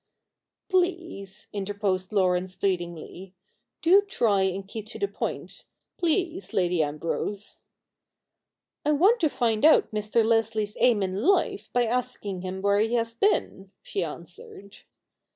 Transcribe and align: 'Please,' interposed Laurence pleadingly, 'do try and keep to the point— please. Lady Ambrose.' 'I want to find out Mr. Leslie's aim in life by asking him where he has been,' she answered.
'Please,' 0.67 1.45
interposed 1.53 2.11
Laurence 2.11 2.55
pleadingly, 2.55 3.35
'do 3.83 4.01
try 4.01 4.41
and 4.41 4.67
keep 4.67 4.87
to 4.87 4.97
the 4.97 5.07
point— 5.07 5.65
please. 5.99 6.53
Lady 6.53 6.81
Ambrose.' 6.81 7.61
'I 8.83 8.93
want 8.93 9.19
to 9.19 9.29
find 9.29 9.63
out 9.63 9.91
Mr. 9.93 10.25
Leslie's 10.25 10.75
aim 10.79 11.03
in 11.03 11.21
life 11.21 11.71
by 11.71 11.85
asking 11.85 12.41
him 12.41 12.63
where 12.63 12.79
he 12.79 12.95
has 12.95 13.13
been,' 13.13 13.69
she 13.83 14.03
answered. 14.03 14.79